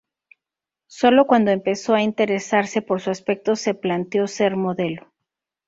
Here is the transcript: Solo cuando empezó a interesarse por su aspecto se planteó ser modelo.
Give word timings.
Solo 0.87 1.27
cuando 1.27 1.51
empezó 1.51 1.93
a 1.93 2.01
interesarse 2.01 2.81
por 2.81 3.01
su 3.01 3.11
aspecto 3.11 3.55
se 3.55 3.75
planteó 3.75 4.25
ser 4.25 4.55
modelo. 4.55 5.13